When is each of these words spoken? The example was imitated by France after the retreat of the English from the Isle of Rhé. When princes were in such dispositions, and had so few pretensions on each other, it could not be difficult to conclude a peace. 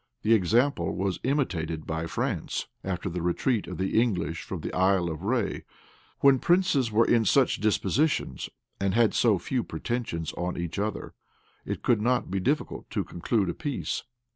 The 0.23 0.33
example 0.33 0.95
was 0.95 1.19
imitated 1.21 1.85
by 1.85 2.07
France 2.07 2.65
after 2.83 3.07
the 3.07 3.21
retreat 3.21 3.67
of 3.67 3.77
the 3.77 4.01
English 4.01 4.41
from 4.41 4.61
the 4.61 4.73
Isle 4.73 5.11
of 5.11 5.19
Rhé. 5.19 5.61
When 6.21 6.39
princes 6.39 6.91
were 6.91 7.05
in 7.05 7.23
such 7.23 7.61
dispositions, 7.61 8.49
and 8.79 8.95
had 8.95 9.13
so 9.13 9.37
few 9.37 9.63
pretensions 9.63 10.33
on 10.33 10.57
each 10.57 10.79
other, 10.79 11.13
it 11.65 11.83
could 11.83 12.01
not 12.01 12.31
be 12.31 12.39
difficult 12.39 12.89
to 12.89 13.03
conclude 13.03 13.47
a 13.47 13.53
peace. 13.53 14.01